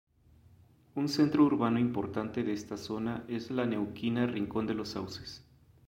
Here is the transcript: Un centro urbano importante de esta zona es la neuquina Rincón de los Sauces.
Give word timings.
Un 0.95 1.09
centro 1.09 1.43
urbano 1.43 1.77
importante 1.77 2.41
de 2.43 2.53
esta 2.53 2.75
zona 2.75 3.23
es 3.27 3.51
la 3.51 3.67
neuquina 3.67 4.25
Rincón 4.25 4.65
de 4.65 4.73
los 4.73 4.89
Sauces. 4.89 5.45